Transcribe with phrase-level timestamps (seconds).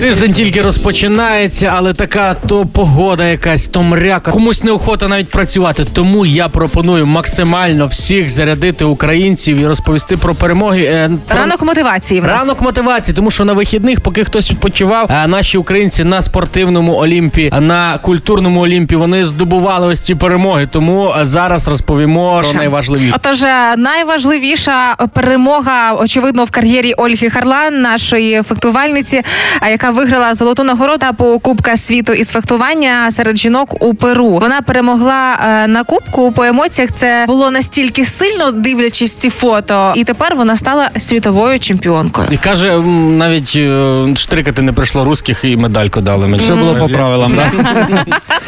[0.00, 4.30] Тиждень тільки розпочинається, але така то погода якась, то мряка.
[4.30, 5.86] Комусь неохота навіть працювати.
[5.92, 10.82] Тому я пропоную максимально всіх зарядити українців і розповісти про перемоги.
[10.82, 12.40] Е, про- Ранок мотивації в нас.
[12.40, 17.52] Ранок мотивації, тому що на вихідних, поки хтось відпочивав, а наші українці на спортивному олімпі,
[17.60, 20.68] на культурному олімпі вони здобували ось ці перемоги.
[20.70, 23.14] Тому е, зараз розповімо про найважливіше.
[23.16, 29.22] Отож, е, найважливіша перемога, очевидно, в кар'єрі Ольги Харлан, нашої фехтувальниці,
[29.60, 34.28] а яка виграла золоту нагороду по Кубка світу із фехтування серед жінок у Перу.
[34.28, 36.90] Вона перемогла е, на кубку по емоціях.
[36.94, 42.28] Це було настільки сильно, дивлячись ці фото, і тепер вона стала світовою чемпіонкою.
[42.30, 42.78] І каже,
[43.16, 46.44] навіть е, штрикати не прийшло русських і медальку дали мені.
[46.44, 47.52] Все було по правилам, так?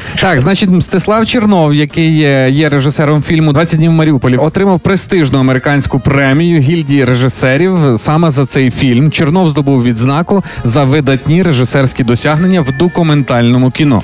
[0.20, 5.38] так, значить, Мстислав Чернов, який є, є режисером фільму «20 днів в Маріуполі, отримав престижну
[5.38, 9.10] американську премію гільдії режисерів саме за цей фільм.
[9.10, 14.02] Чернов здобув відзнаку за видатні режисерські досягнення в документальному кіно.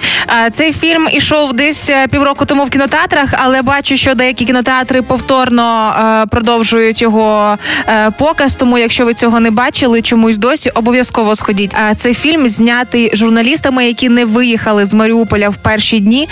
[0.52, 5.94] Цей фільм ішов десь е, півроку тому в кінотеатрах, але бачу, що деякі кінотеатри повторно
[6.22, 8.54] е, продовжують його е, показ.
[8.54, 11.74] Тому, якщо ви цього не бачили, чомусь досі обов'язково сходіть.
[11.74, 16.28] Е, Цей фільм знятий журналістами, які не виїхали з Маріуполя в перші дні.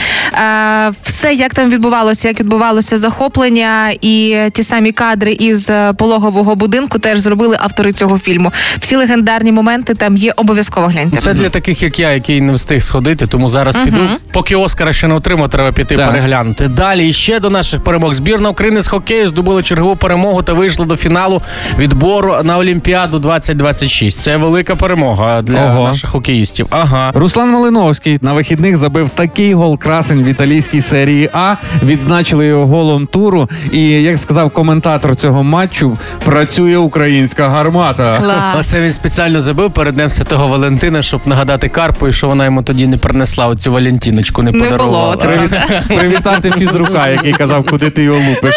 [1.03, 7.19] Все, як там відбувалося, як відбувалося захоплення, і ті самі кадри із пологового будинку теж
[7.19, 8.53] зробили автори цього фільму.
[8.81, 10.33] Всі легендарні моменти там є.
[10.37, 11.17] Обов'язково гляньте.
[11.17, 13.97] Це для таких, як я, який не встиг сходити, тому зараз піду.
[14.33, 16.11] Поки Оскара ще не отримав, треба піти Так.
[16.11, 16.69] переглянути.
[16.69, 18.15] Далі ще до наших перемог.
[18.15, 21.43] Збірна України з хокею здобула чергову перемогу та вийшла до фіналу
[21.79, 24.21] відбору на Олімпіаду 2026.
[24.23, 25.89] Це велика перемога для Ого.
[25.89, 26.67] наших хокеїстів.
[26.71, 27.11] Ага.
[27.15, 31.55] Руслан Малиновський на вихідних забив такий гол красень в італійській серії А.
[31.83, 33.49] Відзначили його голом туру.
[33.73, 38.19] І як сказав коментатор цього матчу, працює українська гармата.
[38.23, 38.57] Клас.
[38.61, 42.87] Оце він спеціально забив перед Днем Святого Валентина, щоб нагадати Карпу, що вона йому тоді
[42.87, 45.17] не принесла оцю Валентіночку, не, Не було, подарувала.
[45.17, 45.83] треба.
[45.89, 48.55] Привітати фізрука, який казав, куди ти його лупиш.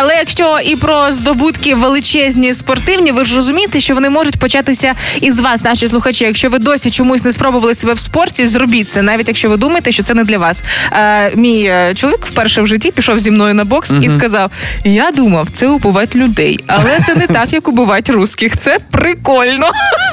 [0.00, 5.40] Але якщо і про здобутки величезні спортивні, ви ж розумієте, що вони можуть початися із
[5.40, 6.24] вас, наші слухачі.
[6.24, 9.92] Якщо ви досі чомусь не спробували себе в спорті, зробіть це, навіть якщо ви думаєте,
[9.92, 10.62] що це не для вас.
[10.92, 14.50] Е, мій е, чоловік вперше в житті пішов зі мною на бокс і сказав:
[14.84, 18.58] Я думав, це убивать людей, але це не так, як убивать русських.
[18.58, 19.66] Це прикольно.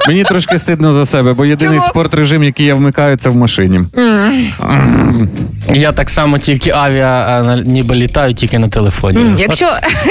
[0.09, 1.89] Мені трошки стидно за себе, бо єдиний Чого?
[1.89, 3.79] спортрежим, який я вмикаю, це в машині.
[5.73, 9.21] Я так само тільки авіа а, на- ніби літаю тільки на телефоні.
[9.21, 9.65] М, якщо-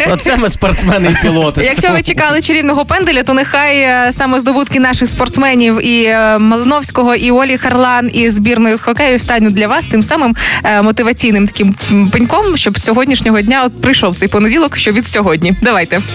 [0.07, 1.63] От- Оце ми спортсмени і пілоти.
[1.65, 7.15] Якщо ви чекали чарівного пенделя, то нехай е, саме здобутки наших спортсменів і е, Малиновського,
[7.15, 11.75] і Олі Харлан, і збірної з хокею стануть для вас тим самим е, мотиваційним таким
[11.93, 15.53] м, пеньком, щоб з сьогоднішнього дня от прийшов цей понеділок, що від сьогодні.
[15.63, 16.01] Давайте.